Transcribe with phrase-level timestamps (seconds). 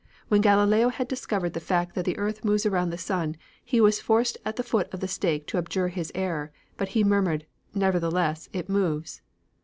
[0.29, 4.01] When Galileo had discovered the fact that the earth moved around the sun, he was
[4.01, 8.49] forced at the foot of the stake to abjure his error, but he murmured, 'Nevertheless
[8.51, 9.21] it moves.'